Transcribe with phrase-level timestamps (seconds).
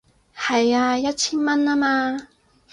[0.35, 2.27] 係啊，一千蚊吖嘛